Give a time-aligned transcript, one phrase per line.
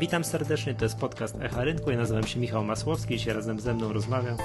[0.00, 1.90] Witam serdecznie, to jest podcast Echa Rynku.
[1.90, 4.36] Ja nazywam się Michał Masłowski, dzisiaj razem ze mną rozmawiam.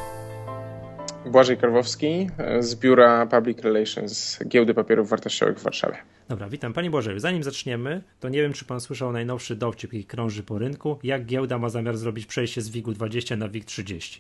[1.25, 2.29] Błażej Karwowski
[2.59, 5.97] z Biura Public Relations Giełdy Papierów Wartościowych w Warszawie.
[6.29, 6.73] Dobra, witam.
[6.73, 10.57] Panie Błażeju, zanim zaczniemy, to nie wiem, czy pan słyszał najnowszy dowcip, jaki krąży po
[10.57, 10.99] rynku.
[11.03, 14.19] Jak giełda ma zamiar zrobić przejście z WIG-20 na WIG-30?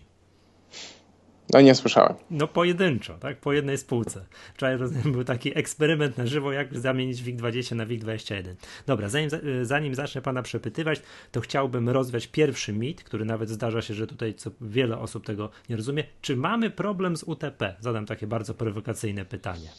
[1.49, 2.13] No nie słyszałem.
[2.31, 3.37] No pojedynczo, tak?
[3.37, 4.25] Po jednej spółce.
[4.53, 8.55] Wczoraj rozumiem, był taki eksperyment na żywo, jak zamienić WIG20 na WIG21.
[8.85, 9.29] Dobra, zanim,
[9.61, 11.01] zanim zacznę pana przepytywać,
[11.31, 15.49] to chciałbym rozwiać pierwszy mit, który nawet zdarza się, że tutaj co wiele osób tego
[15.69, 16.03] nie rozumie.
[16.21, 17.75] Czy mamy problem z UTP?
[17.79, 19.69] Zadam takie bardzo prowokacyjne pytanie.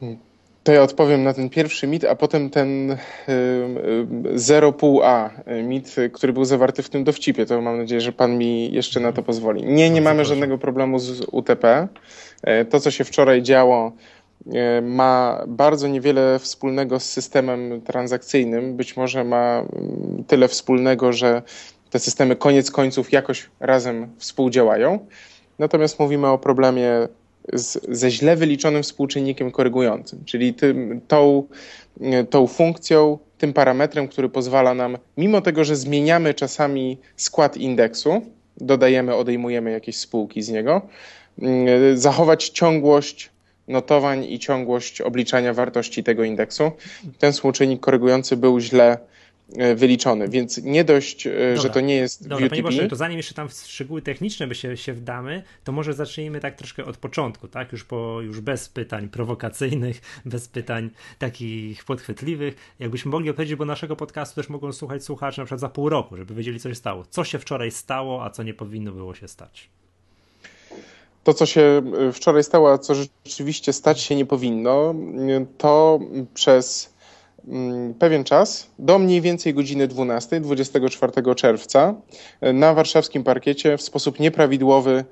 [0.00, 0.35] Hmm.
[0.66, 2.96] To ja odpowiem na ten pierwszy mit, a potem ten
[4.34, 5.30] 0,5a
[5.62, 7.46] mit, który był zawarty w tym dowcipie.
[7.46, 9.64] To mam nadzieję, że pan mi jeszcze na to pozwoli.
[9.64, 11.88] Nie, nie mamy żadnego problemu z UTP.
[12.42, 13.92] E, to, co się wczoraj działo,
[14.52, 18.76] e, ma bardzo niewiele wspólnego z systemem transakcyjnym.
[18.76, 21.42] Być może ma mm, tyle wspólnego, że
[21.90, 25.06] te systemy koniec końców jakoś razem współdziałają.
[25.58, 26.90] Natomiast mówimy o problemie
[27.52, 31.44] z, ze źle wyliczonym współczynnikiem korygującym, czyli tym, tą,
[32.30, 38.22] tą funkcją, tym parametrem, który pozwala nam, mimo tego, że zmieniamy czasami skład indeksu,
[38.56, 40.82] dodajemy, odejmujemy jakieś spółki z niego,
[41.42, 43.30] mm, zachować ciągłość
[43.68, 46.70] notowań i ciągłość obliczania wartości tego indeksu.
[47.18, 48.98] Ten współczynnik korygujący był źle
[49.76, 51.62] wyliczony, więc nie dość, e, Dobra.
[51.62, 54.54] że to nie jest Dobra, Panie Boże, to zanim jeszcze tam w szczegóły techniczne by
[54.54, 57.72] się, się wdamy, to może zacznijmy tak troszkę od początku, tak?
[57.72, 62.54] Już, po, już bez pytań prowokacyjnych, bez pytań takich podchwytliwych.
[62.78, 66.16] Jakbyśmy mogli opowiedzieć, bo naszego podcastu też mogą słuchać słuchacze na przykład za pół roku,
[66.16, 67.04] żeby wiedzieli, co się stało.
[67.10, 69.68] Co się wczoraj stało, a co nie powinno było się stać.
[71.24, 74.94] To, co się e, wczoraj stało, a co rzeczywiście stać się nie powinno,
[75.58, 76.00] to
[76.34, 76.95] przez
[77.98, 81.94] pewien czas, do mniej więcej godziny 12, 24 czerwca,
[82.40, 85.04] e, na warszawskim parkiecie w sposób nieprawidłowy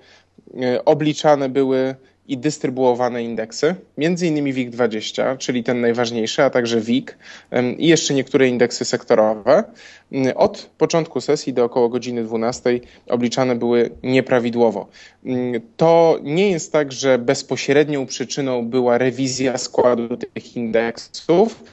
[0.63, 1.95] e, obliczane były
[2.29, 7.19] i dystrybuowane indeksy, między innymi WIG20, czyli ten najważniejszy, a także WIG
[7.79, 9.65] i jeszcze niektóre indeksy sektorowe.
[10.13, 14.89] Mm, od początku sesji do około godziny 12 obliczane były nieprawidłowo.
[15.25, 21.65] Mm, to nie jest tak, że bezpośrednią przyczyną była rewizja składu tych indeksów,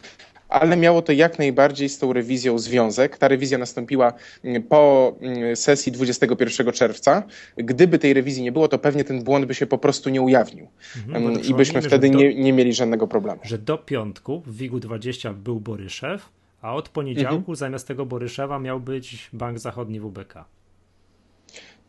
[0.52, 3.18] ale miało to jak najbardziej z tą rewizją związek.
[3.18, 4.14] Ta rewizja nastąpiła
[4.44, 7.24] mm, po mm, sesji 21 czerwca.
[7.58, 10.68] Gdyby tej rewizji nie było, to pewnie ten błąd by się po prostu nie ujawnił
[11.08, 13.40] mhm, i byśmy wtedy do, nie, nie mieli żadnego problemu.
[13.44, 16.30] Że do piątku w WIG-u 20 był Boryszew,
[16.62, 17.56] a od poniedziałku mhm.
[17.56, 20.46] zamiast tego Boryszewa miał być Bank Zachodni WBK.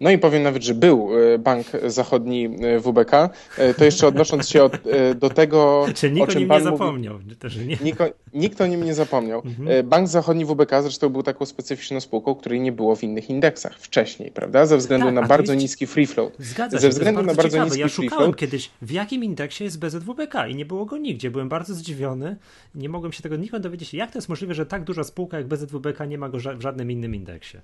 [0.02, 3.14] No i powiem nawet, że był e, Bank Zachodni e, WBK.
[3.58, 4.72] E, to jeszcze odnosząc się od,
[5.14, 7.18] do tego, Czy nikt o czym pan nie zapomniał.
[7.66, 7.76] Nie.
[7.84, 8.02] Nikt,
[8.34, 9.42] nikt o nim nie zapomniał.
[9.44, 9.88] Mhm.
[9.88, 14.30] Bank Zachodni WBK zresztą był taką specyficzną spółką, której nie było w innych indeksach wcześniej,
[14.30, 14.66] prawda?
[14.66, 15.62] Ze względu tak, na bardzo jest...
[15.62, 16.32] niski free float.
[16.38, 17.64] Zgadza się, Ze względu na bardzo ciekawe.
[17.64, 18.36] niski ja free float.
[18.36, 21.30] kiedyś, w jakim indeksie jest BZWBK i nie było go nigdzie.
[21.30, 22.36] Byłem bardzo zdziwiony.
[22.74, 23.94] Nie mogłem się tego nikąd dowiedzieć.
[23.94, 26.90] Jak to jest możliwe, że tak duża spółka jak BZWBK nie ma go w żadnym
[26.90, 27.58] innym indeksie?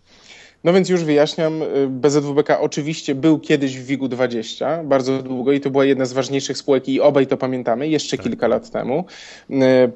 [0.65, 2.27] No więc już wyjaśniam, BZWBK
[2.60, 6.88] oczywiście był kiedyś w WIG-u 20, bardzo długo i to była jedna z ważniejszych spółek
[6.88, 8.26] i obaj to pamiętamy, jeszcze tak.
[8.26, 9.04] kilka lat temu.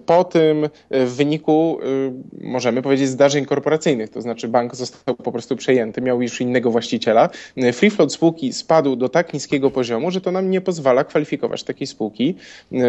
[0.06, 1.78] Po tym w wyniku,
[2.40, 7.28] możemy powiedzieć, zdarzeń korporacyjnych, to znaczy bank został po prostu przejęty, miał już innego właściciela.
[7.72, 11.86] Free float spółki spadł do tak niskiego poziomu, że to nam nie pozwala kwalifikować takiej
[11.86, 12.34] spółki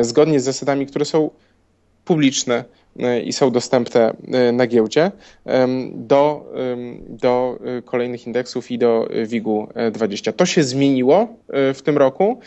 [0.02, 1.30] zgodnie z zasadami, które są
[2.06, 2.64] publiczne
[3.24, 5.12] i są dostępne e, na giełdzie
[5.92, 6.54] do,
[7.10, 10.34] do e, kolejnych indeksów i do WIG-u 20.
[10.34, 12.40] To się zmieniło e, w tym roku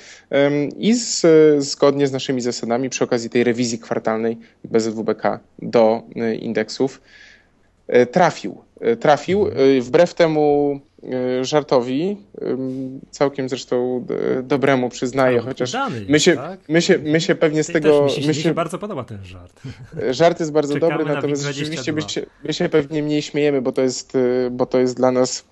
[0.79, 1.27] i z,
[1.65, 6.03] zgodnie z naszymi zasadami przy okazji tej rewizji kwartalnej BZWBK do
[6.41, 7.01] indeksów
[8.13, 8.59] trafił.
[9.01, 9.47] Trafił
[9.81, 10.96] wbrew temu E,
[11.43, 12.17] żartowi,
[13.11, 14.07] całkiem zresztą
[14.39, 15.77] e, dobremu przyznaję, chociaż
[16.09, 16.61] my się, tak?
[16.69, 18.05] my, się, my się pewnie z tego...
[18.05, 19.63] mi, się, mi się bardzo podoba ten żart.
[20.11, 23.73] Żart jest bardzo Czekamy dobry, natomiast rzeczywiście my się, my się pewnie mniej śmiejemy, bo
[23.73, 25.45] to jest, e, bo to jest dla nas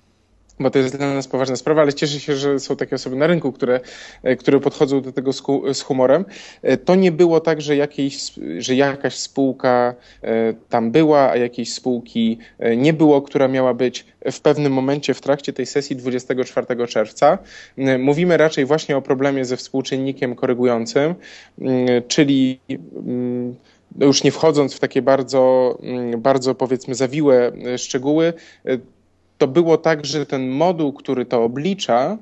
[0.60, 3.26] bo to jest dla nas poważna sprawa, ale cieszę się, że są takie osoby na
[3.26, 3.80] rynku, które,
[4.22, 5.32] e, które podchodzą do tego
[5.74, 6.24] z humorem.
[6.62, 11.72] E, to nie było tak, że, jakiejś, że jakaś spółka e, tam była, a jakiejś
[11.72, 12.38] spółki
[12.76, 17.38] nie było, która miała być w pewnym momencie w trakcie tej sesji 24 czerwca.
[17.98, 21.14] Mówimy raczej właśnie o problemie ze współczynnikiem korygującym,
[22.08, 22.60] czyli
[24.00, 25.78] już nie wchodząc w takie bardzo,
[26.18, 28.32] bardzo powiedzmy zawiłe szczegóły,
[29.44, 32.18] to było tak, że ten moduł, który to oblicza,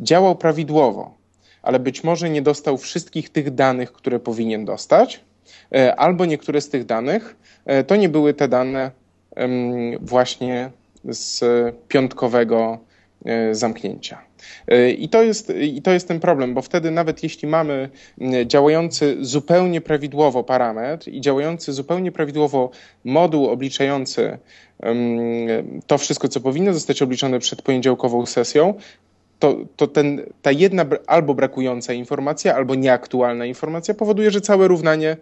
[0.00, 1.14] działał prawidłowo,
[1.62, 5.20] ale być może nie dostał wszystkich tych danych, które powinien dostać,
[5.74, 8.90] e, albo niektóre z tych danych e, to nie były te dane,
[10.00, 10.70] właśnie
[11.04, 11.44] z
[11.88, 12.78] piątkowego
[13.24, 14.29] e, zamknięcia.
[14.68, 17.90] E, I to, jest, I to jest ten problem, bo wtedy nawet jeśli mamy
[18.46, 22.70] działający zupełnie prawidłowo parametr i działający zupełnie prawidłowo
[23.04, 24.38] moduł obliczający
[25.86, 28.74] to wszystko, co powinno zostać obliczone przed poniedziałkową sesją,
[29.38, 35.16] to, to ten, ta jedna albo brakująca informacja, albo nieaktualna informacja powoduje, że całe równanie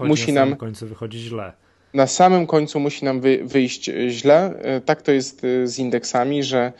[0.00, 0.50] musi nam.
[0.50, 1.52] Na końcu wychodzi źle.
[1.94, 4.54] Na samym końcu musi nam wy, wyjść źle.
[4.58, 6.72] E, tak to jest e, z indeksami, że,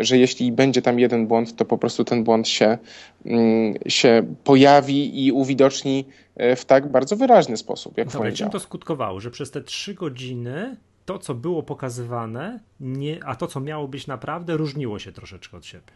[0.00, 2.78] że jeśli będzie tam jeden błąd, to po prostu ten błąd się,
[3.26, 6.04] mm, się pojawi i uwidoczni
[6.36, 9.20] e, w tak bardzo wyraźny sposób, jak Dobra, czym to skutkowało?
[9.20, 14.06] Że przez te trzy godziny to, co było pokazywane, nie, a to, co miało być
[14.06, 15.92] naprawdę, różniło się troszeczkę od siebie.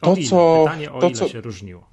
[0.00, 0.28] O to, ile?
[0.28, 1.86] co, Pytanie, o to, ile co, się różniło?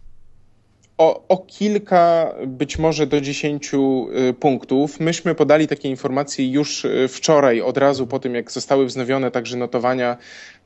[0.98, 5.00] O, o, kilka, być może do dziesięciu y, punktów.
[5.00, 9.58] Myśmy podali takie informacje już y, wczoraj, od razu po tym, jak zostały wznowione także
[9.58, 10.18] notowania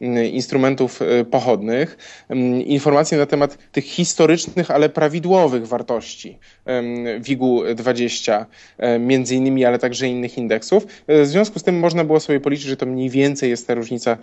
[0.01, 1.00] y, instrumentów
[1.31, 1.98] pochodnych.
[2.66, 6.38] Informacje na temat tych historycznych, ale prawidłowych wartości
[7.19, 8.45] WIG-20,
[9.00, 10.88] między innymi, ale także innych indeksów.
[11.07, 14.18] W związku z tym można było sobie policzyć, że to mniej więcej jest ta różnica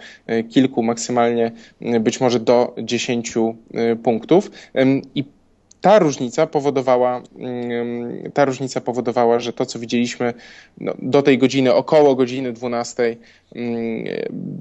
[0.51, 1.53] kilku, maksymalnie
[2.01, 3.57] być może do dziesięciu
[4.03, 4.51] punktów.
[5.15, 5.25] I
[5.89, 10.35] ta różnica powodowała, mm, ta różnica powodowała, że to, co widzieliśmy
[10.81, 13.17] no, do tej godziny, około godziny 12,
[13.55, 14.05] mm,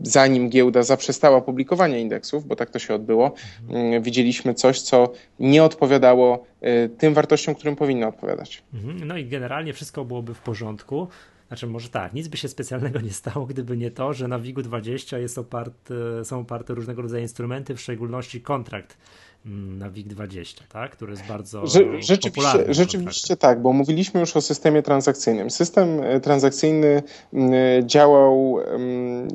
[0.04, 3.32] zanim giełda zaprzestała publikowania indeksów, bo tak to się odbyło,
[3.70, 4.04] mhm.
[4.04, 8.64] widzieliśmy coś, co nie odpowiadało y, tym wartościom, którym powinno odpowiadać.
[8.74, 9.08] Mhm.
[9.08, 11.08] No i generalnie wszystko byłoby w porządku.
[11.48, 14.62] Znaczy, może tak, nic by się specjalnego nie stało, gdyby nie to, że na WIG-u
[14.62, 20.92] 20 jest oparte, są oparte różnego rodzaju instrumenty, w szczególności kontrakt Mm, na WIG20, tak?
[20.92, 25.50] który jest bardzo Rze rzeczywiście, rzeczywiście tak, bo mówiliśmy już o systemie transakcyjnym.
[25.50, 27.04] System e, transakcyjny
[27.34, 28.57] mm, działał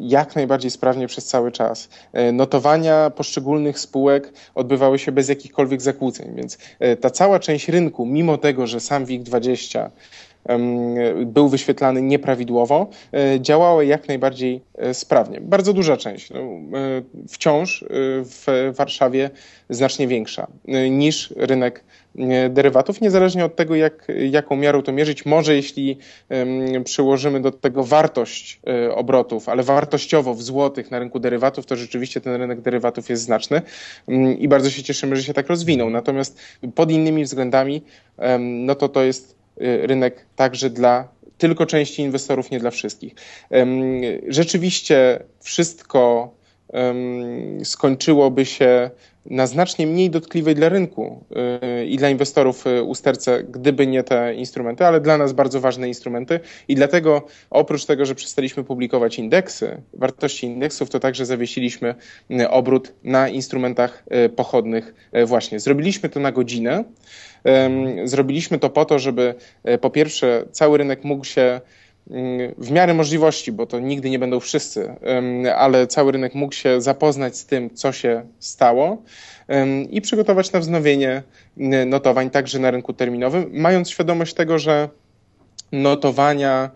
[0.01, 1.89] jak najbardziej sprawnie przez cały czas.
[2.13, 8.07] E, notowania poszczególnych spółek odbywały się bez jakichkolwiek zakłóceń, więc e, ta cała część rynku,
[8.07, 9.91] mimo tego, że sam WIG20
[11.27, 15.41] był wyświetlany nieprawidłowo, e, działały jak najbardziej e, sprawnie.
[15.41, 17.85] Bardzo duża część, no, e, wciąż
[18.25, 19.31] w Warszawie
[19.71, 20.47] znacznie większa
[20.91, 21.85] niż rynek
[22.51, 25.27] derywatów, niezależnie od tego, jak, jaką miarą to mierzyć.
[25.27, 25.99] Może jeśli
[26.85, 28.61] przyłożymy do tego wartość
[28.95, 33.63] obrotów, ale wartościowo w złotych na rynku derywatów, to rzeczywiście ten rynek derywatów jest znaczny
[34.07, 35.91] um, i bardzo się cieszymy, że się tak rozwinął.
[35.91, 36.41] Natomiast
[36.75, 37.83] pod innymi względami,
[38.41, 41.09] no to to jest rynek także dla
[41.39, 43.15] tylko części inwestorów, nie dla wszystkich.
[44.29, 46.31] Rzeczywiście wszystko
[47.65, 48.91] skończyłoby się
[49.27, 51.25] na znacznie mniej dotkliwej dla rynku
[51.83, 55.89] y, i dla inwestorów y, usterce, gdyby nie te instrumenty, ale dla nas bardzo ważne
[55.89, 61.95] instrumenty i dlatego oprócz tego, że przestaliśmy publikować indeksy, wartości indeksów, to także zawiesiliśmy
[62.51, 64.05] obrót na instrumentach
[64.37, 64.95] pochodnych
[65.27, 65.61] właśnie.
[65.61, 66.85] Zrobiliśmy to na godzinę,
[68.05, 69.35] Zrobiliśmy to po to, żeby
[69.81, 71.61] po pierwsze cały rynek mógł się
[72.59, 74.95] w miarę możliwości, bo to nigdy nie będą wszyscy,
[75.57, 79.03] ale cały rynek mógł się zapoznać z tym, co się stało
[79.91, 81.23] i przygotować na wznowienie
[81.87, 84.89] notowań także na rynku terminowym, mając świadomość tego, że
[85.73, 86.71] notowania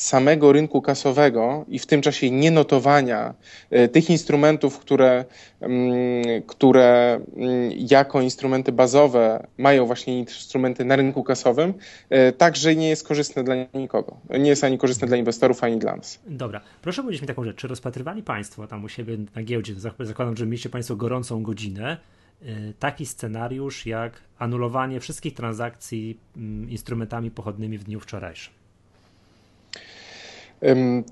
[0.00, 3.34] samego rynku kasowego i w tym czasie nienotowania
[3.70, 5.24] e, tych instrumentów, które,
[5.60, 11.74] mm, które mm, jako instrumenty bazowe mają właśnie instrumenty na rynku kasowym,
[12.10, 14.16] e, także nie jest korzystne dla nikogo.
[14.38, 16.20] Nie jest ani korzystne dla inwestorów, ani dla nas.
[16.26, 17.56] Dobra, proszę powiedzieć mi taką rzecz.
[17.56, 21.96] Czy rozpatrywali Państwo tam u siebie na giełdzie, zakładam, że mieliście Państwo gorącą godzinę,
[22.42, 22.46] e,
[22.78, 28.59] taki scenariusz jak anulowanie wszystkich transakcji mm, instrumentami pochodnymi w dniu wczorajszym?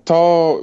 [0.05, 0.61] To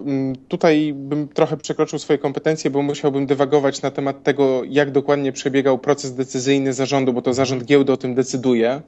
[0.48, 5.78] tutaj bym trochę przekroczył swoje kompetencje, bo musiałbym dywagować na temat tego, jak dokładnie przebiegał
[5.80, 8.82] proces decyzyjny zarządu, bo to zarząd giełdy o tym decyduje.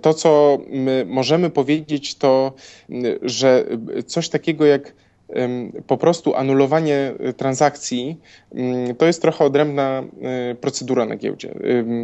[0.00, 0.58] To, co
[1.06, 2.52] możemy powiedzieć, to,
[3.22, 3.64] że
[4.06, 4.92] coś takiego jak
[5.86, 8.20] po prostu anulowanie y, transakcji
[8.98, 10.02] to jest trochę odrębna
[10.52, 11.54] y, procedura na giełdzie.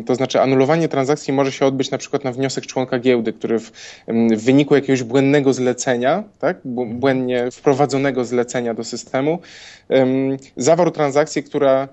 [0.06, 3.72] To znaczy anulowanie transakcji może się odbyć na przykład na wniosek członka giełdy, który w,
[4.08, 9.38] w wyniku jakiegoś błędnego zlecenia, tak, błędnie wprowadzonego zlecenia do systemu,
[10.56, 11.88] zawarł transakcję, która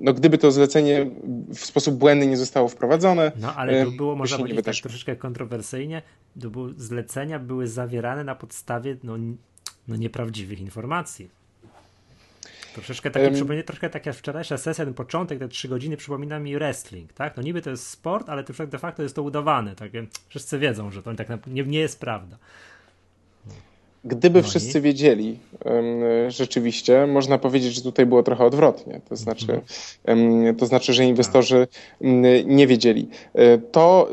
[0.00, 1.06] no gdyby to zlecenie
[1.54, 3.32] w sposób błędny nie zostało wprowadzone.
[3.40, 6.02] No ale to było, można powiedzieć, tak troszeczkę kontrowersyjnie,
[6.40, 9.16] to było, zlecenia były zawierane na podstawie no,
[9.88, 11.30] no, nieprawdziwych informacji.
[12.74, 16.54] Troszeczkę takie, um, troszkę tak jak wczorajsza sesja, ten początek, te trzy godziny przypomina mi
[16.54, 17.36] wrestling, tak?
[17.36, 19.90] No niby to jest sport, ale de facto jest to udawane, tak?
[20.28, 22.38] Wszyscy wiedzą, że to tak nie, nie jest prawda.
[24.04, 24.82] Gdyby no wszyscy i?
[24.82, 25.38] wiedzieli
[26.28, 29.00] rzeczywiście, można powiedzieć, że tutaj było trochę odwrotnie.
[29.08, 29.60] To znaczy,
[30.06, 30.56] mhm.
[30.56, 31.66] to znaczy że inwestorzy
[32.44, 33.08] nie wiedzieli.
[33.34, 34.10] E, to,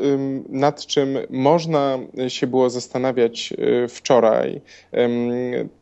[0.48, 3.52] nad czym można się było zastanawiać
[3.84, 4.60] e, wczoraj,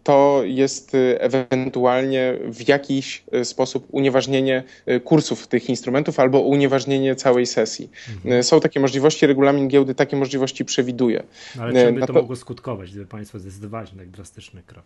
[0.02, 4.62] to jest e, ewentualnie w jakiś sposób unieważnienie
[5.04, 7.90] kursów tych instrumentów albo unieważnienie całej sesji.
[8.16, 8.42] Mhm.
[8.42, 11.22] Są takie możliwości, regulamin giełdy takie możliwości przewiduje.
[11.60, 14.84] Ale czym by to, to mogło skutkować, gdyby Państwo zdecydowali tak drastyczny krok?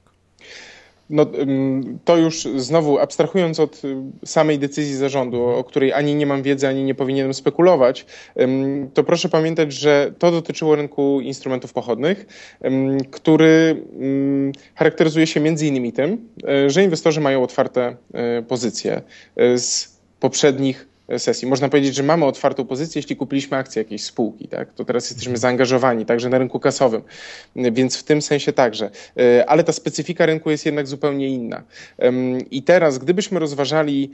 [1.11, 1.27] No,
[2.05, 6.69] to już znowu abstrahując od y, samej decyzji zarządu, o której ani nie mam wiedzy,
[6.69, 8.07] ani nie powinienem spekulować,
[8.95, 12.27] to proszę pamiętać, że to dotyczyło rynku instrumentów pochodnych,
[13.11, 13.83] który
[14.75, 19.03] charakteryzuje się między innymi tym, e, że inwestorzy mają otwarte e, pozycje
[19.57, 21.49] z poprzednich sesji.
[21.49, 24.75] Można powiedzieć, że mamy otwartą pozycję, jeśli kupiliśmy akcje jakiejś spółki, tak?
[24.75, 27.03] to teraz jesteśmy zaangażowani także na rynku kasowym,
[27.57, 28.91] więc w tym sensie także.
[29.17, 31.63] E, ale ta specyfika rynku jest jednak zupełnie inna.
[32.51, 34.11] I teraz, gdybyśmy rozważali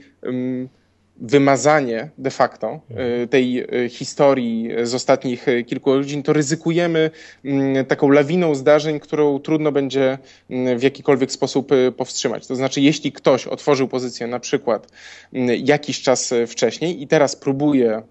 [1.19, 7.11] wymazanie de facto e, tej e, historii z ostatnich e, kilku godzin, to ryzykujemy
[7.45, 10.17] mm, taką lawiną zdarzeń, którą trudno będzie
[10.49, 12.47] mm, w jakikolwiek sposób powstrzymać.
[12.47, 14.87] To znaczy, jeśli ktoś otworzył pozycję na przykład
[15.33, 18.01] mm, jakiś czas wcześniej i teraz próbuje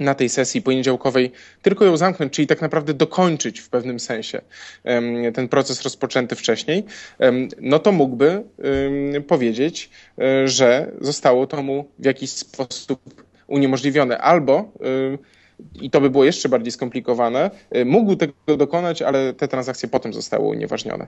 [0.00, 4.40] na tej sesji poniedziałkowej tylko ją zamknąć, czyli tak naprawdę dokończyć w pewnym sensie
[5.34, 6.84] ten proces rozpoczęty wcześniej,
[7.60, 8.42] no to mógłby
[9.26, 14.72] powiedzieć, e, że zostało to mu w jakiś sposób uniemożliwione albo
[15.80, 20.12] i to by było jeszcze bardziej skomplikowane, y, mógł tego dokonać, ale te transakcje potem
[20.12, 21.06] zostały unieważnione.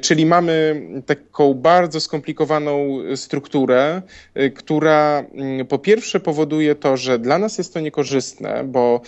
[0.00, 4.02] Czyli mamy taką bardzo skomplikowaną strukturę,
[4.36, 9.00] y, która mm, po pierwsze powoduje to, że dla nas jest to niekorzystne, bo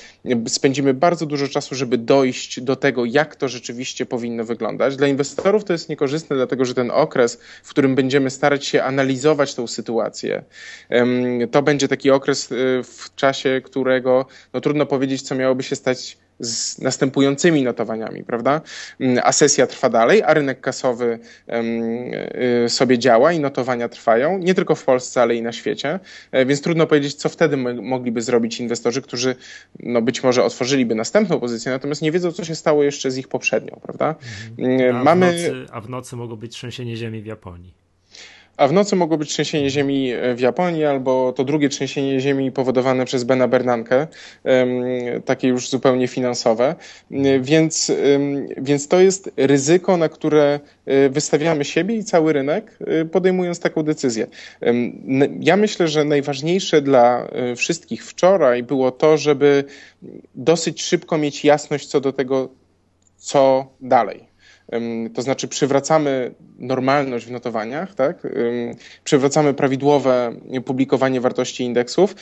[0.48, 4.96] spędzimy bardzo dużo czasu, żeby dojść do tego, jak to rzeczywiście powinno wyglądać.
[4.96, 9.54] Dla inwestorów to jest niekorzystne, dlatego że ten okres, w którym będziemy starać się analizować
[9.54, 10.44] tą sytuację,
[11.50, 16.18] to będzie taki okres y, w czasie, którego no, trudno powiedzieć, co miałoby się stać
[16.40, 18.60] z następującymi notowaniami, prawda?
[19.00, 21.18] Mm, a sesja trwa dalej, a rynek kasowy
[22.64, 26.00] y, sobie działa i notowania trwają, nie tylko w Polsce, ale i na świecie,
[26.32, 29.36] e, więc trudno powiedzieć, co wtedy mogliby zrobić inwestorzy, którzy
[29.80, 33.28] no, być może otworzyliby następną pozycję, natomiast nie wiedzą, co się stało jeszcze z ich
[33.28, 34.14] poprzednią, prawda?
[34.58, 34.80] Mhm.
[34.80, 35.26] Mm, a, Mamy...
[35.26, 37.80] w nocy, a w nocy mogło być trzęsienie ziemi w Japonii
[38.60, 42.52] a w nocy mogło być trzęsienie ziemi e, w Japonii albo to drugie trzęsienie ziemi
[42.52, 44.06] powodowane przez Bena Bernanke,
[45.24, 46.74] takie już zupełnie finansowe.
[47.40, 47.92] Więc,
[48.56, 53.82] więc to jest ryzyko, na które e, wystawiamy siebie i cały rynek, e, podejmując taką
[53.82, 54.26] decyzję.
[55.40, 59.64] Ja myślę, że najważniejsze dla wszystkich wczoraj było to, żeby
[60.34, 62.48] dosyć szybko mieć jasność co do tego,
[63.16, 64.29] co dalej.
[65.14, 68.26] To znaczy przywracamy normalność w notowaniach, tak?
[69.04, 70.32] przywracamy prawidłowe
[70.64, 72.14] publikowanie wartości indeksów,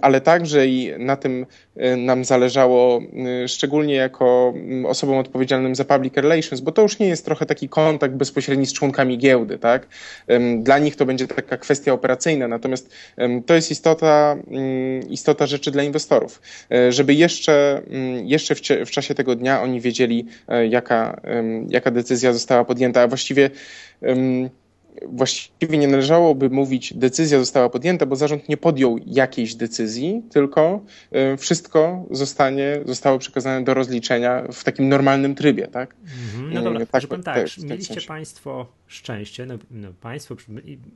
[0.00, 1.46] ale także i na tym
[1.96, 3.00] nam zależało,
[3.46, 4.54] szczególnie jako
[4.86, 8.72] osobom odpowiedzialnym za public relations, bo to już nie jest trochę taki kontakt bezpośredni z
[8.72, 9.58] członkami giełdy.
[9.58, 9.86] Tak?
[10.58, 12.94] Dla nich to będzie taka kwestia operacyjna, natomiast
[13.46, 14.36] to jest istota,
[15.08, 17.82] istota rzeczy dla inwestorów, e, żeby jeszcze,
[18.24, 21.20] jeszcze w, w czasie tego dnia oni wiedzieli, e, jaka
[21.74, 23.50] jaka decyzja została podjęta, a właściwie
[25.02, 30.80] właściwie nie należałoby mówić decyzja została podjęta, bo zarząd nie podjął jakiejś decyzji, tylko
[31.38, 35.94] wszystko zostanie, zostało przekazane do rozliczenia w takim normalnym trybie, tak?
[36.04, 36.54] Mhm.
[36.54, 40.36] No dobra, tak, tak, tak mieliście Państwo szczęście, no, no Państwo,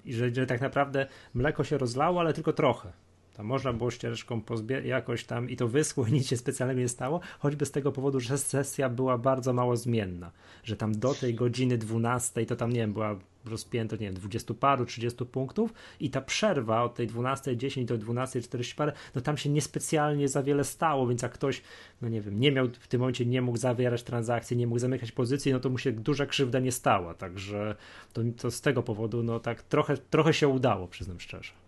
[0.06, 2.92] że, że tak naprawdę mleko się rozlało, ale tylko trochę.
[3.38, 4.42] Tam można było ścieżką
[4.84, 8.20] jakoś tam i to wyschło i nic się specjalnie nie stało, choćby z tego powodu,
[8.20, 10.30] że sesja była bardzo mało zmienna,
[10.64, 14.54] że tam do tej godziny 12 to tam, nie wiem, była rozpięto, nie wiem, 20
[14.54, 19.50] paru, 30 punktów i ta przerwa od tej 12.10 do 12.40 parę, no tam się
[19.50, 21.62] niespecjalnie za wiele stało, więc jak ktoś,
[22.02, 25.12] no nie wiem, nie miał w tym momencie, nie mógł zawierać transakcji, nie mógł zamykać
[25.12, 27.76] pozycji, no to mu się duża krzywda nie stała, także
[28.12, 31.67] to, to z tego powodu, no tak trochę, trochę się udało, przyznam szczerze.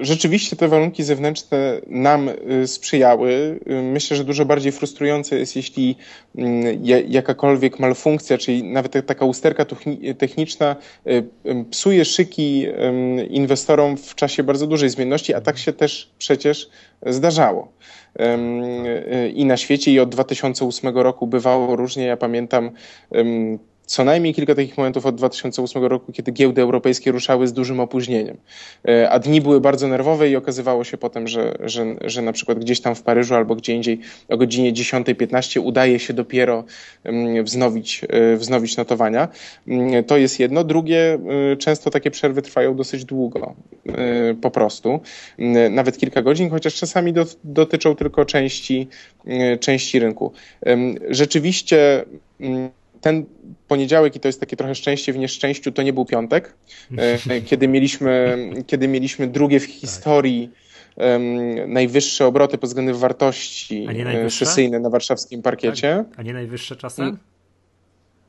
[0.00, 2.28] Rzeczywiście te warunki zewnętrzne nam
[2.62, 3.60] y, sprzyjały.
[3.70, 5.96] Y, myślę, że dużo bardziej frustrujące jest, jeśli
[6.36, 9.66] mm, jakakolwiek malfunkcja, czyli nawet taka usterka
[10.18, 11.24] techniczna y,
[11.70, 12.66] psuje szyki
[13.30, 16.70] inwestorom w czasie bardzo dużej zmienności, a tak się też przecież
[17.06, 17.72] zdarzało.
[19.34, 22.04] I na świecie, i od 2008 roku bywało różnie.
[22.04, 22.70] Ja pamiętam
[23.86, 28.36] co najmniej kilka takich momentów od 2008 roku, kiedy giełdy europejskie ruszały z dużym opóźnieniem.
[28.88, 32.58] E, a dni były bardzo nerwowe i okazywało się potem, że, że, że na przykład
[32.58, 36.64] gdzieś tam w Paryżu albo gdzie indziej o godzinie 10.15 udaje się dopiero
[37.04, 39.28] mm, wznowić, e, wznowić notowania.
[39.68, 40.64] Mm, to jest jedno.
[40.64, 41.18] Drugie,
[41.52, 43.54] e, często takie przerwy trwają dosyć długo,
[44.42, 45.00] po prostu.
[45.38, 48.88] Mm, nawet kilka godzin, chociaż czasami do, dotyczą tylko części,
[49.60, 50.32] części rynku.
[51.10, 52.04] Rzeczywiście
[53.00, 53.24] ten
[53.68, 56.54] poniedziałek, i to jest takie trochę szczęście w nieszczęściu, to nie był piątek,
[56.98, 58.36] e, kiedy mieliśmy,
[58.66, 59.74] kiedy mieliśmy drugie w tak.
[59.74, 60.50] historii
[60.96, 66.04] um, najwyższe obroty pod względem wartości e, szesyjne na warszawskim parkiecie.
[66.10, 66.18] Tak.
[66.18, 67.18] A nie najwyższe czasem?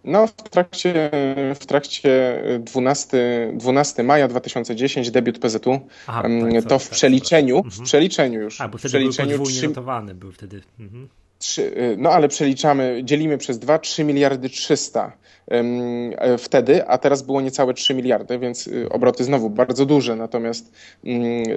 [0.04, 1.10] No, w trakcie,
[1.56, 7.66] w trakcie 12, 12 maja 2010 debiut PZU, Aha, tak, to w tak, przeliczeniu, w
[7.66, 7.84] mhm.
[7.84, 8.62] przeliczeniu już.
[8.62, 9.68] A, bo wtedy w przeliczeniu był podwójnie 3...
[9.68, 10.62] notowany był wtedy.
[10.80, 11.10] Mhm.
[11.40, 15.12] 3, y, no ale przeliczamy, dzielimy przez 2, 3 miliardy 300
[15.48, 20.72] e, wtedy, a teraz było niecałe 3 miliardy, więc y, obroty znowu bardzo duże, natomiast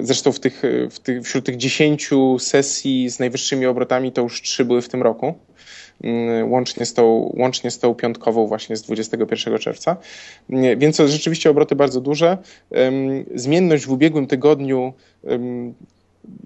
[0.01, 4.65] zresztą w tych, w tych, wśród tych 10 sesji z najwyższymi obrotami to już 3
[4.65, 5.35] były w tym roku
[6.45, 9.97] łącznie z tą, łącznie z tą piątkową właśnie z 21 czerwca.
[10.77, 12.39] Więc to rzeczywiście obroty bardzo duże.
[13.35, 14.93] Zmienność w ubiegłym tygodniu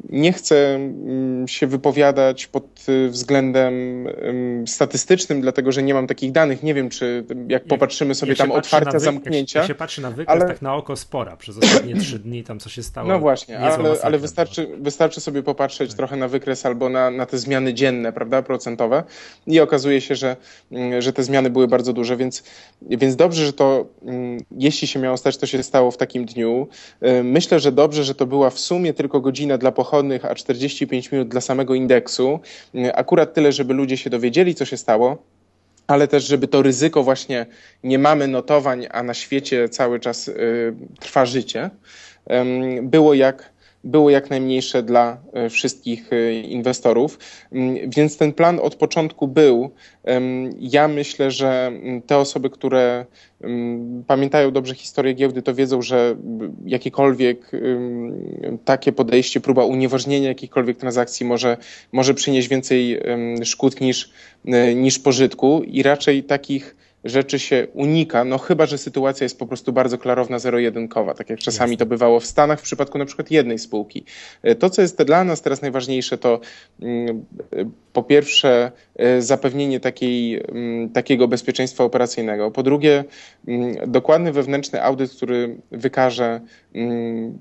[0.08, 4.06] nie chcę mm, się wypowiadać pod y, względem
[4.66, 6.62] statystycznym, dlatego że nie mam takich danych.
[6.62, 9.58] Nie wiem, czy jak popatrzymy sobie jak tam otwarcia, zamknięcia.
[9.58, 10.46] Jak się patrzy na wykres, ale...
[10.46, 13.08] tak na oko spora przez ostatnie trzy dni, tam co się stało.
[13.08, 15.96] No właśnie, ale, ale wystarczy, wystarczy sobie popatrzeć tak.
[15.96, 19.02] trochę na wykres albo na, na te zmiany dzienne, prawda, procentowe
[19.46, 20.36] i okazuje się, że,
[20.72, 22.42] mm, że te zmiany były bardzo duże, więc,
[22.82, 26.68] więc dobrze, że to, mm, jeśli się miało stać, to się stało w takim dniu.
[27.02, 31.12] Y, myślę, że dobrze, że to była w sumie tylko godzina dla pochodnych, a 45
[31.12, 32.40] minut dla samego indeksu.
[32.94, 35.18] Akurat tyle, żeby ludzie się dowiedzieli, co się stało
[35.86, 37.46] ale też, żeby to ryzyko właśnie
[37.82, 41.70] nie mamy notowań, a na świecie cały czas y, trwa życie,
[42.82, 43.53] było jak,
[43.84, 47.18] było jak najmniejsze dla e, wszystkich e, inwestorów.
[47.52, 49.70] Mm, więc ten plan od początku był.
[50.60, 53.06] Ja myślę, że mm, te osoby, które
[53.40, 56.16] mm, pamiętają dobrze historię giełdy, to wiedzą, że
[56.66, 57.50] jakiekolwiek
[58.64, 61.56] takie podejście, próba unieważnienia jakichkolwiek transakcji może,
[61.92, 63.00] może przynieść więcej
[63.44, 64.10] szkód niż,
[64.46, 69.46] e, niż pożytku i raczej takich rzeczy się unika, no chyba, że sytuacja jest po
[69.46, 73.30] prostu bardzo klarowna, zero-jedynkowa, tak jak czasami to bywało w Stanach w przypadku na przykład
[73.30, 74.04] jednej spółki.
[74.42, 76.40] E, to, co jest dla nas teraz najważniejsze, to
[76.82, 77.24] mm,
[77.92, 83.04] po pierwsze e, zapewnienie takiej, mm, takiego bezpieczeństwa operacyjnego, po drugie
[83.48, 86.40] mm, dokładny wewnętrzny audyt, który wykaże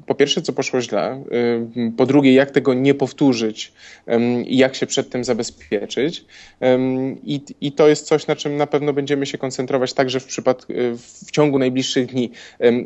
[0.06, 1.24] po pierwsze, co poszło źle,
[1.98, 3.74] po drugie, jak tego nie powtórzyć
[4.46, 6.26] i jak się przed tym zabezpieczyć.
[7.24, 9.53] I, I to jest coś, na czym na pewno będziemy się koncentrować
[9.96, 10.74] także w, przypadku,
[11.26, 12.32] w ciągu najbliższych dni.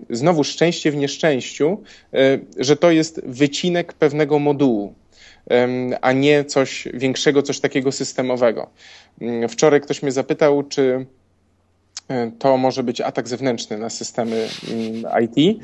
[0.10, 4.94] Znowu szczęście w nieszczęściu, e, że to jest wycinek pewnego modułu
[6.02, 8.70] a nie coś większego, coś takiego systemowego.
[9.50, 11.06] Wczoraj ktoś mnie zapytał, czy
[12.39, 15.62] to może być atak zewnętrzny na systemy mm, IT.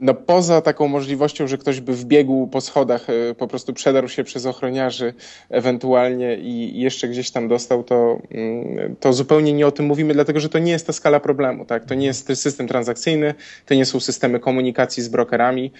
[0.00, 4.24] No poza taką możliwością, że ktoś by wbiegł po schodach, e, po prostu przedarł się
[4.24, 5.14] przez ochroniarzy
[5.50, 10.40] ewentualnie i jeszcze gdzieś tam dostał, to, mm, to zupełnie nie o tym mówimy, dlatego
[10.40, 11.64] że to nie jest ta skala problemu.
[11.64, 11.84] Tak?
[11.84, 13.34] To nie jest system transakcyjny,
[13.66, 15.72] to nie są systemy komunikacji z brokerami.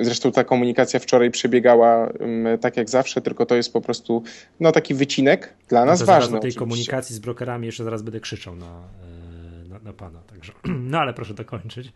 [0.00, 2.12] Zresztą ta komunikacja wczoraj przebiegała
[2.60, 4.22] tak jak zawsze, tylko to jest po prostu
[4.60, 6.40] no, taki wycinek dla nas no ważny.
[6.40, 10.20] Tej komunikacji z brokerami jeszcze zaraz będę krzyczał na E, na, na, pana.
[10.22, 10.52] Także.
[10.90, 11.92] No ale proszę dokończyć.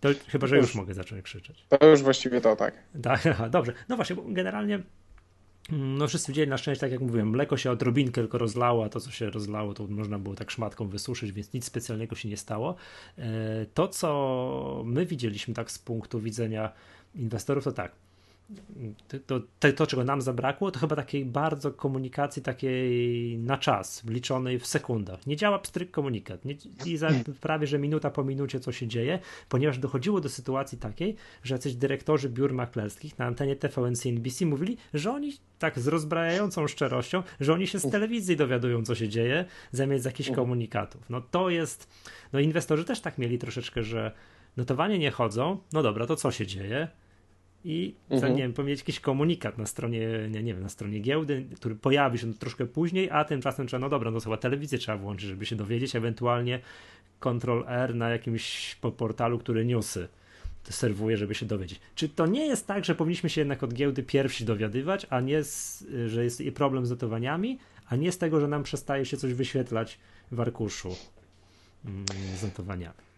[0.00, 1.64] To chyba, że już, już mogę zacząć krzyczeć.
[1.68, 2.74] To już właściwie to tak.
[3.02, 3.72] Tak, dobrze.
[3.88, 4.74] No właśnie, bo generalnie
[5.72, 8.88] mm, no wszyscy widzieli na szczęście, tak jak mówiłem, mleko się odrobinkę tylko rozlało, a
[8.88, 12.36] to co się rozlało, to można było tak szmatką wysuszyć, więc nic specjalnego się nie
[12.36, 12.74] stało.
[13.18, 13.22] E,
[13.74, 16.72] to, co my widzieliśmy tak z punktu widzenia
[17.14, 17.92] inwestorów, to tak,
[19.26, 24.58] to, to, to, czego nam zabrakło, to chyba takiej bardzo komunikacji takiej na czas, liczonej
[24.58, 25.26] w sekundach.
[25.26, 26.44] Nie działa pstryk komunikat.
[26.44, 26.54] Nie,
[26.86, 27.08] I za
[27.40, 31.74] prawie, że minuta po minucie co się dzieje, ponieważ dochodziło do sytuacji takiej, że jacyś
[31.74, 37.52] dyrektorzy biur maklerskich na antenie TVN CNBC mówili, że oni tak z rozbrajającą szczerością, że
[37.52, 41.10] oni się z telewizji dowiadują, co się dzieje, zamiast jakichś komunikatów.
[41.10, 41.88] No to jest,
[42.32, 44.12] no inwestorzy też tak mieli troszeczkę, że
[44.56, 46.88] notowanie nie chodzą, no dobra, to co się dzieje?
[47.64, 48.36] I mhm.
[48.36, 52.18] nie wiem, powiedzieć jakiś komunikat na stronie, nie, nie wiem, na stronie giełdy, który pojawi
[52.18, 55.56] się troszkę później, a tymczasem trzeba, no dobra, no chyba telewizję trzeba włączyć, żeby się
[55.56, 56.60] dowiedzieć, ewentualnie
[57.20, 60.08] Ctrl R na jakimś portalu, który newsy
[60.70, 61.80] serwuje, żeby się dowiedzieć.
[61.94, 65.44] Czy to nie jest tak, że powinniśmy się jednak od giełdy pierwsi dowiadywać, a nie,
[65.44, 69.34] z, że jest problem z notowaniami, a nie z tego, że nam przestaje się coś
[69.34, 69.98] wyświetlać
[70.32, 70.96] w arkuszu
[71.84, 72.04] mm,
[72.36, 73.11] z notowaniami.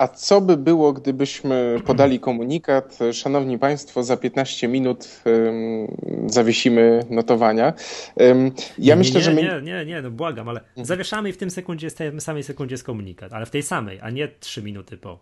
[0.00, 7.72] A co by było, gdybyśmy podali komunikat, szanowni państwo, za 15 minut um, zawiesimy notowania?
[8.16, 9.42] Um, ja nie, myślę, nie, że my...
[9.42, 12.74] Nie, nie, nie, no błagam, ale zawieszamy i w tym sekundzie, w tej samej sekundzie
[12.74, 15.18] jest komunikat, ale w tej samej, a nie 3 minuty po.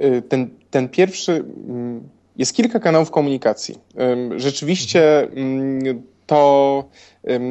[0.00, 3.78] Y, ten, ten pierwszy, mm, jest kilka kanałów komunikacji.
[4.36, 6.84] Rzeczywiście mm, to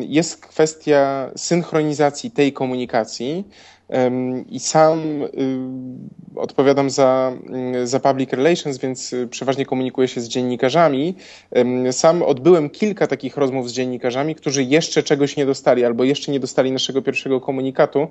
[0.07, 3.47] jest kwestia synchronizacji tej komunikacji
[4.49, 5.29] i sam y,
[6.35, 7.33] odpowiadam za,
[7.75, 11.15] y, za public relations, więc y, przeważnie komunikuję się z dziennikarzami.
[11.91, 16.39] Sam odbyłem kilka takich rozmów z dziennikarzami, którzy jeszcze czegoś nie dostali albo jeszcze nie
[16.39, 18.07] dostali naszego pierwszego komunikatu,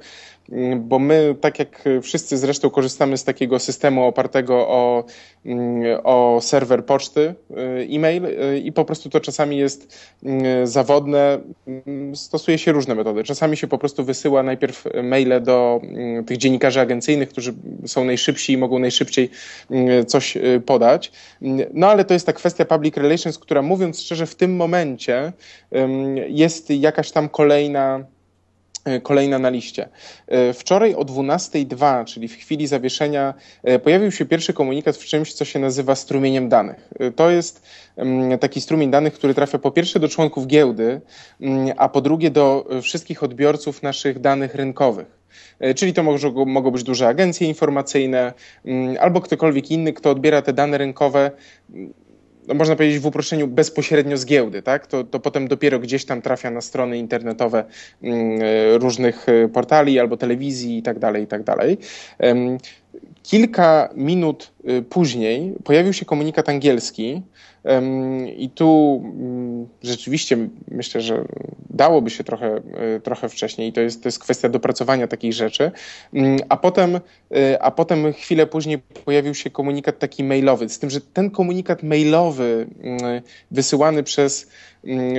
[0.77, 5.05] bo my, tak jak wszyscy zresztą, korzystamy z takiego systemu opartego o,
[6.05, 7.35] o serwer poczty
[7.91, 8.23] e-mail
[8.65, 9.99] i po prostu to czasami jest
[10.65, 11.39] zawodne.
[12.15, 13.25] Stosuje się różne metody.
[13.25, 17.55] Czasami się po prostu wysyła najpierw maile do Mm, tych dziennikarzy agencyjnych, którzy
[17.87, 19.31] są najszybsi i mogą najszybciej
[19.71, 21.13] mm, coś y, podać.
[21.43, 25.33] Mm, no ale to jest ta kwestia public relations, która mówiąc szczerze w tym momencie
[26.29, 28.05] jest jakaś tam kolejna
[28.89, 29.89] y, kolejna na liście.
[30.51, 33.35] Y, wczoraj o 12.02, czyli w chwili zawieszenia,
[33.83, 36.89] pojawił się pierwszy komunikat w czymś, co się nazywa strumieniem danych.
[37.17, 37.63] To jest
[38.41, 41.01] taki strumień danych, który trafia po pierwsze do członków giełdy,
[41.77, 45.16] a po drugie do wszystkich odbiorców naszych danych rynkowych.
[45.59, 48.33] E, czyli to może, mogą być duże agencje informacyjne
[48.65, 51.31] mm, albo ktokolwiek inny, kto odbiera te dane rynkowe
[52.49, 54.87] no można powiedzieć w uproszczeniu bezpośrednio z giełdy, tak?
[54.87, 57.65] To, to potem dopiero gdzieś tam trafia na strony internetowe
[58.03, 61.79] mm, e, różnych e, portali albo telewizji i tak dalej, i tak dalej.
[63.23, 64.53] Kilka minut
[64.91, 67.23] później pojawił się komunikat angielski,
[68.37, 71.25] i tu mm, rzeczywiście myślę, że
[71.77, 72.61] dałoby się trochę,
[72.97, 73.73] e, trochę wcześniej.
[73.73, 75.71] To jest, to jest kwestia dopracowania takich rzeczy.
[76.15, 80.69] Mm, a potem, e, a potem chwilę później pojawił się komunikat taki mailowy.
[80.69, 84.51] Z tym, że ten komunikat mailowy mm, wysyłany przez,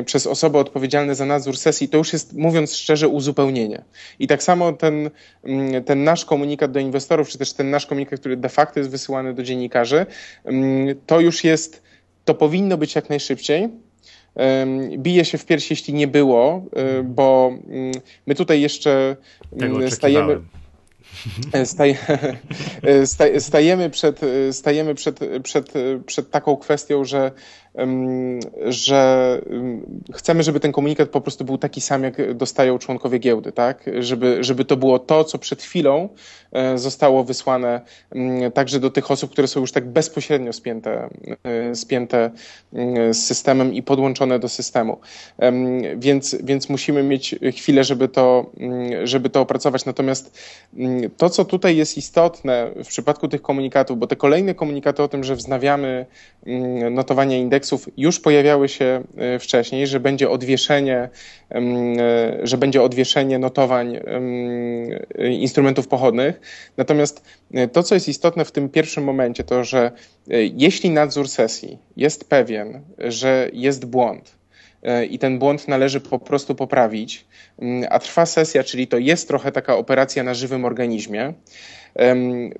[0.05, 3.83] przez osoby odpowiedzialne za nadzór sesji, to już jest, mówiąc szczerze, uzupełnienie.
[4.19, 5.09] I tak samo ten,
[5.85, 9.33] ten nasz komunikat do inwestorów, czy też ten nasz komunikat, który de facto jest wysyłany
[9.33, 10.05] do dziennikarzy,
[11.05, 11.81] to już jest
[12.25, 13.69] to powinno być jak najszybciej.
[14.97, 17.91] Bije się w piersi, jeśli nie było, e, bo mm,
[18.27, 19.15] my tutaj jeszcze
[19.61, 20.39] mm, stajemy.
[21.53, 21.65] E,
[23.39, 24.21] stajemy przed,
[24.51, 25.73] stajemy przed, przed,
[26.05, 27.31] przed taką kwestią, że
[28.67, 29.41] że
[30.13, 33.89] chcemy, żeby ten komunikat po prostu był taki sam, jak dostają członkowie giełdy, tak?
[33.99, 36.09] Żeby, żeby to było to, co przed chwilą
[36.51, 37.81] e, zostało wysłane
[38.53, 41.09] także do tych osób, które są już tak bezpośrednio spięte,
[41.73, 42.31] spięte
[43.11, 44.99] z systemem i podłączone do systemu.
[45.97, 48.51] Więc, więc musimy mieć chwilę, żeby to,
[49.03, 49.85] żeby to opracować.
[49.85, 50.39] Natomiast
[51.17, 55.23] to, co tutaj jest istotne w przypadku tych komunikatów, bo te kolejne komunikaty o tym,
[55.23, 56.05] że wznawiamy
[56.91, 57.66] notowanie indeksu,
[57.97, 61.09] już pojawiały się e, wcześniej, że będzie odwieszenie,
[61.51, 61.59] e,
[62.43, 63.99] że będzie odwieszenie notowań
[65.29, 66.41] instrumentów pochodnych.
[66.77, 69.91] Natomiast e, to, co jest istotne w tym pierwszym momencie, to że
[70.53, 74.37] jeśli nadzór sesji jest pewien, że jest błąd,
[75.09, 77.25] i ten błąd należy po prostu poprawić,
[77.89, 81.33] a trwa sesja, czyli to jest trochę taka operacja na żywym organizmie,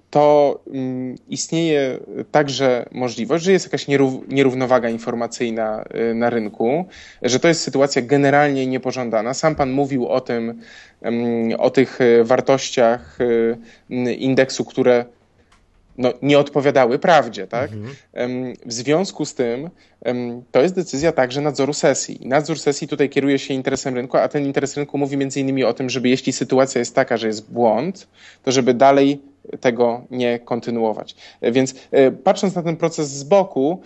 [0.10, 2.00] to mm, istnieje
[2.32, 3.86] także możliwość, że jest jakaś
[4.28, 6.86] nierównowaga informacyjna y, na rynku,
[7.22, 9.34] że to jest sytuacja generalnie niepożądana.
[9.34, 10.62] Sam Pan mówił o tym,
[11.58, 15.06] o tych y, wartościach y, indeksu, które
[15.98, 17.48] no, nie odpowiadały prawdzie.
[17.48, 17.72] Tak?
[17.72, 18.54] Mhm.
[18.66, 19.70] W związku z tym
[20.52, 22.20] to jest decyzja także nadzoru sesji.
[22.26, 25.74] Nadzór sesji tutaj kieruje się interesem rynku, a ten interes rynku mówi między innymi o
[25.74, 28.08] tym, żeby jeśli sytuacja jest taka, że jest błąd,
[28.44, 29.22] to żeby dalej
[29.60, 31.16] tego nie kontynuować.
[31.42, 33.82] Więc e, patrząc na ten proces z boku,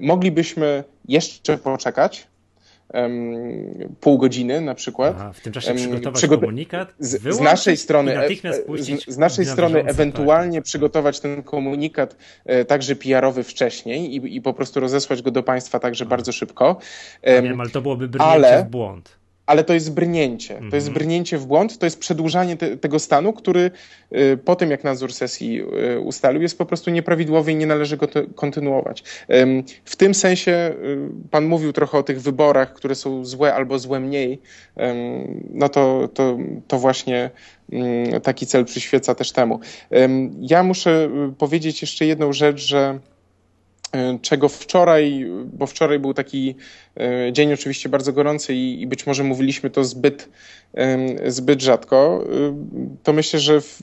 [0.00, 2.26] moglibyśmy jeszcze poczekać,
[4.00, 5.14] pół godziny na przykład.
[5.18, 8.28] Aha, w tym czasie przygotować Przygot komunikat, z, naszej strony, e,
[8.78, 10.64] z, z, naszej strony ewentualnie tak.
[10.64, 15.78] przygotować ten komunikat e, także PR-owy wcześniej i, i, po prostu rozesłać go do Państwa
[15.78, 16.78] także bardzo szybko.
[17.22, 20.54] wiem, ale to byłoby brnięcie ale, w błąd ale to jest brnięcie.
[20.70, 20.94] To jest mhm.
[20.94, 23.70] brnięcie w błąd, to jest przedłużanie te, tego stanu, który
[24.12, 25.62] y, po tym, jak nadzór sesji
[25.96, 29.04] y, ustalił, jest po prostu nieprawidłowy i nie należy go kontynuować.
[29.84, 30.98] W tym sensie y,
[31.30, 34.40] pan mówił trochę o tych wyborach, które są złe albo złe mniej.
[35.50, 37.30] No to, to, to właśnie
[37.72, 39.60] mm, taki cel przyświeca też temu.
[40.40, 42.98] Ja muszę powiedzieć jeszcze jedną rzecz, że
[44.22, 46.54] czego wczoraj, bo wczoraj był taki
[47.32, 50.28] dzień oczywiście bardzo gorący i, i być może mówiliśmy to zbyt
[51.26, 52.24] zbyt rzadko,
[53.02, 53.82] to myślę, że w,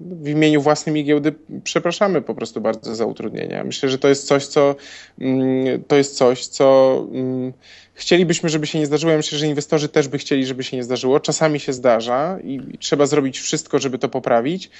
[0.00, 3.64] w imieniu własnym i giełdy przepraszamy po prostu bardzo za utrudnienia.
[3.64, 4.76] Myślę, że to jest coś, co
[5.20, 7.52] mm, to jest coś, co mm,
[7.94, 9.10] chcielibyśmy, żeby się nie zdarzyło.
[9.10, 11.20] Ja myślę, że inwestorzy też by chcieli, żeby się nie zdarzyło.
[11.20, 14.70] Czasami się zdarza i trzeba zrobić wszystko, żeby to poprawić,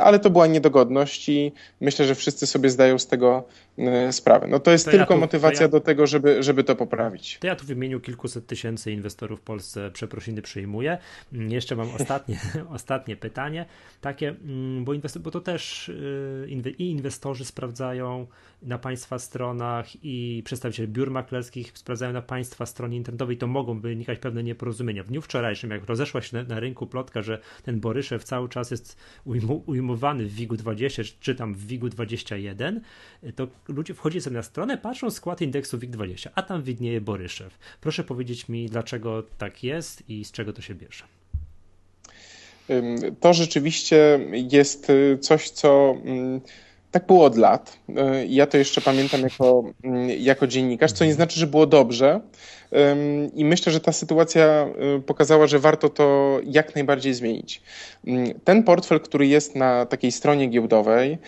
[0.00, 3.44] ale to była niedogodność i myślę, że wszyscy sobie zdają z tego
[3.78, 4.46] e, sprawę.
[4.46, 7.03] No to jest to tylko ja tu, motywacja ja, do tego, żeby, żeby to poprawić.
[7.40, 10.98] To ja tu w imieniu kilkuset tysięcy inwestorów w Polsce przeprosiny przyjmuję.
[11.32, 12.38] Mm, jeszcze mam ostatnie,
[12.68, 13.66] ostatnie pytanie,
[14.00, 18.26] takie, mm, bo, inwestor, bo to też y, i inwestorzy sprawdzają
[18.62, 24.18] na Państwa stronach i przedstawiciele biur maklerskich sprawdzają na Państwa stronie internetowej, to mogą wynikać
[24.18, 25.02] pewne nieporozumienia.
[25.02, 28.70] W dniu wczorajszym, jak rozeszła się na, na rynku plotka, że ten Boryszew cały czas
[28.70, 28.96] jest
[29.66, 32.80] ujmowany w WIG-20, czy tam w WIG-21,
[33.36, 37.58] to ludzie wchodzili sobie na stronę, patrzą skład indeksu WIG-20, a tam widnieje Boryszew.
[37.80, 41.04] Proszę powiedzieć mi, dlaczego tak jest i z czego to się bierze.
[43.20, 46.40] To rzeczywiście jest y, coś, co mm,
[46.90, 47.78] tak było od lat.
[47.88, 47.94] Y,
[48.28, 52.20] ja to jeszcze pamiętam jako, mm, jako dziennikarz, co nie znaczy, że było dobrze.
[53.34, 54.66] I myślę, że ta sytuacja
[54.98, 57.62] y, pokazała, że warto to jak najbardziej zmienić.
[58.44, 61.18] Ten portfel, który jest na takiej stronie giełdowej,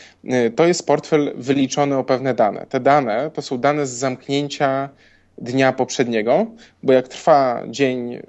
[0.57, 2.66] to jest portfel wyliczony o pewne dane.
[2.66, 4.88] Te dane to są dane z zamknięcia
[5.38, 6.46] dnia poprzedniego,
[6.83, 8.22] bo jak trwa dzień y,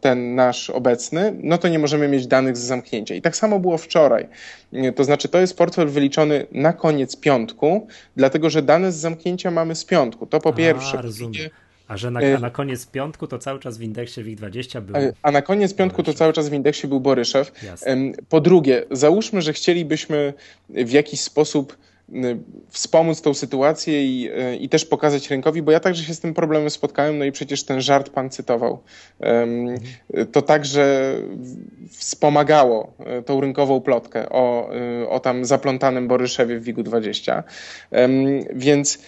[0.00, 3.14] ten nasz obecny, no to nie możemy mieć danych z zamknięcia.
[3.14, 4.28] I tak samo było wczoraj.
[4.72, 9.50] Y, to znaczy, to jest portfel wyliczony na koniec piątku, dlatego że dane z zamknięcia
[9.50, 10.26] mamy z piątku.
[10.26, 11.02] To po a, pierwsze.
[11.02, 11.50] Rozumiem.
[11.88, 14.96] A że na, a na koniec piątku to cały czas w indeksie WIG20 był.
[15.22, 16.14] A na koniec piątku Boryszew.
[16.14, 17.52] to cały czas w indeksie był Boryszew.
[17.62, 17.96] Jasne.
[18.28, 20.34] Po drugie, załóżmy, że chcielibyśmy
[20.68, 21.89] w jakiś sposób Y,
[22.68, 26.34] wspomóc tą sytuację i, y, i też pokazać rynkowi, bo ja także się z tym
[26.34, 28.78] problemem spotkałem, no i przecież ten żart pan cytował.
[30.32, 31.14] To także
[31.90, 34.70] wspomagało y, tą rynkową plotkę o,
[35.08, 37.42] o tam zaplątanym Boryszewie w WIG-20,
[38.54, 38.98] więc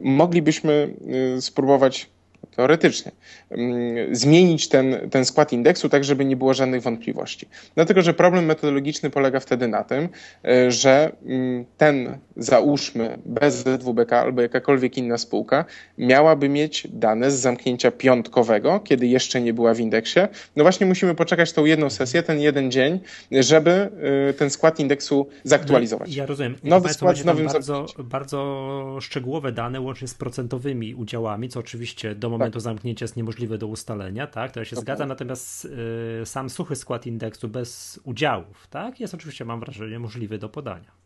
[0.00, 0.94] moglibyśmy
[1.40, 2.10] spróbować
[2.56, 3.12] teoretycznie,
[3.50, 7.48] mm, zmienić ten, ten skład indeksu tak, żeby nie było żadnych wątpliwości.
[7.74, 10.08] Dlatego, że problem metodologiczny polega wtedy na tym,
[10.44, 15.64] e, że mm, ten, załóżmy, bez ZWBK albo jakakolwiek inna spółka,
[15.98, 20.20] miałaby mieć dane z zamknięcia piątkowego, kiedy jeszcze nie była w indeksie.
[20.56, 23.00] No właśnie musimy poczekać tą jedną sesję, ten jeden dzień,
[23.32, 23.90] żeby
[24.30, 26.14] e, ten skład indeksu zaktualizować.
[26.14, 26.56] Ja rozumiem.
[26.64, 32.29] Nowy skład z nowym bardzo, bardzo szczegółowe dane, łącznie z procentowymi udziałami, co oczywiście do
[32.30, 32.62] momentu tak.
[32.62, 34.52] zamknięcia jest niemożliwe do ustalenia, tak?
[34.52, 34.82] To ja się okay.
[34.82, 39.00] zgadzam, natomiast y, sam suchy skład indeksu bez udziałów, tak?
[39.00, 41.00] Jest oczywiście, mam wrażenie, możliwy do podania.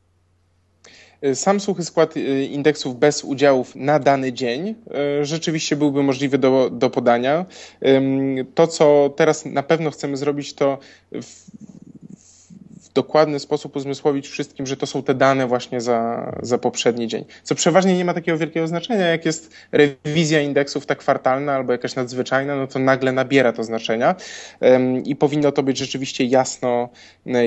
[1.25, 4.69] Y, sam suchy skład y, indeksów bez udziałów na dany dzień
[5.21, 7.47] y, rzeczywiście byłby możliwy do, do podania.
[8.55, 10.79] To, co teraz na pewno chcemy zrobić, to
[11.13, 11.51] w,
[12.95, 17.25] dokładny sposób uzmysłowić wszystkim, że to są te dane właśnie za, za poprzedni dzień.
[17.43, 21.95] Co przeważnie nie ma takiego wielkiego znaczenia, jak jest rewizja indeksów ta kwartalna albo jakaś
[21.95, 24.15] nadzwyczajna, no to nagle nabiera to znaczenia
[25.05, 26.89] i powinno to być rzeczywiście jasno,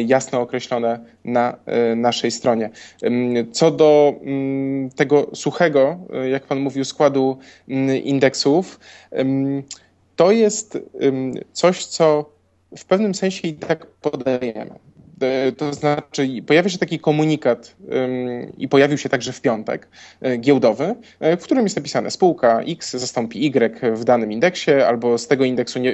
[0.06, 2.70] jasno określone na e, naszej stronie.
[3.52, 7.38] Co do mm, tego suchego, e, jak pan mówił, składu
[7.70, 8.80] mm, indeksów,
[10.16, 10.78] to jest
[11.54, 12.30] coś, co
[12.78, 14.80] w pewnym sensie i tak podajemy.
[15.22, 17.76] E, to znaczy, pojawia się taki komunikat
[18.58, 19.88] i pojawił się także w piątek
[20.22, 25.18] e, giełdowy, e, w którym jest napisane spółka X zastąpi Y w danym indeksie, albo
[25.18, 25.94] z tego indeksu nie,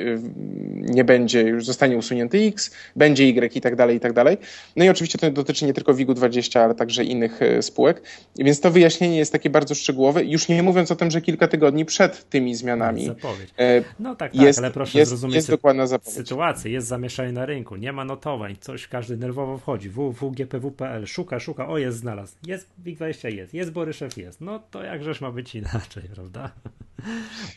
[0.75, 4.38] nie będzie, już zostanie usunięty X, będzie Y i tak dalej, i tak dalej.
[4.75, 8.01] No i oczywiście to dotyczy nie tylko WIG-u 20, ale także innych spółek.
[8.36, 11.86] Więc to wyjaśnienie jest takie bardzo szczegółowe, już nie mówiąc o tym, że kilka tygodni
[11.86, 13.53] przed tymi zmianami zapowiedź.
[13.99, 16.15] No tak, tak, jest, ale proszę jest, zrozumieć jest dokładna zapowiedź.
[16.15, 19.89] sytuację, jest zamieszanie na rynku, nie ma notowań, coś każdy każdy nerwowo wchodzi.
[19.89, 22.36] www.gpw.pl, szuka, szuka, o jest, znalazł.
[22.47, 24.41] Jest WIG20, jest, jest Boryszew, jest.
[24.41, 26.52] No to jakżeż ma być inaczej, prawda?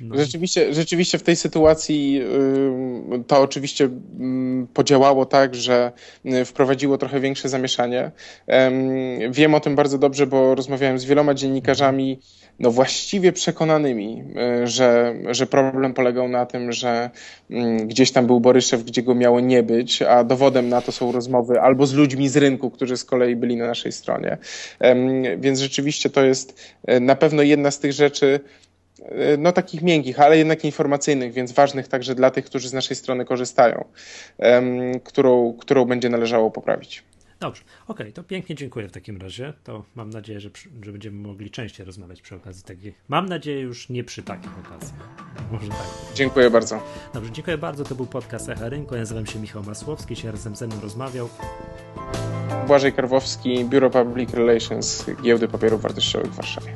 [0.01, 0.16] No.
[0.16, 2.21] Rzeczywiście, rzeczywiście w tej sytuacji
[3.27, 3.88] to oczywiście
[4.75, 5.92] podziałało tak, że
[6.27, 8.11] y, wprowadziło trochę większe zamieszanie.
[9.31, 12.19] Wiem o tym bardzo dobrze, bo rozmawiałem z wieloma dziennikarzami,
[12.59, 14.25] no właściwie przekonanymi,
[14.62, 17.11] y, że, że problem polegał na tym, że
[17.85, 21.46] gdzieś tam był Boryszew, gdzie go miało nie być, a dowodem na to są rozmowy
[21.61, 24.39] albo z ludźmi z rynku, którzy z kolei byli na naszej stronie.
[25.39, 28.41] Więc rzeczywiście to jest y, na pewno jedna z tych rzeczy,
[29.01, 29.05] y,
[29.39, 33.25] no takich miękkich, ale jednak informacyjnych, więc ważnych także dla tych, którzy z naszej strony
[33.25, 33.85] korzystają,
[35.05, 37.03] którą, którą będzie należało poprawić.
[37.40, 39.53] Dobrze, okej, okay, to pięknie dziękuję w takim razie.
[39.64, 40.51] To mam nadzieję, że,
[40.83, 42.94] że będziemy mogli częściej rozmawiać przy okazji takiej.
[43.09, 45.09] Mam nadzieję już nie przy takich okazjach.
[45.53, 45.87] Może tak.
[46.14, 46.83] Dziękuję bardzo.
[47.14, 47.85] Dobrze, dziękuję bardzo.
[47.85, 48.94] To był podcast Echa Rynku.
[48.94, 51.29] Ja nazywam się Michał Masłowski, się razem ze mną rozmawiał.
[52.66, 56.72] Błażej Karwowski, Biuro Public Relations Giełdy Papierów Wartościowych w Warszawie.